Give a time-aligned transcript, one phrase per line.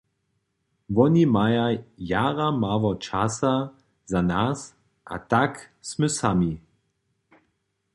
[0.95, 1.65] Woni maja
[2.09, 3.53] jara mało časa
[4.11, 4.59] za nas
[5.13, 5.53] a tak
[5.89, 6.53] smy sami.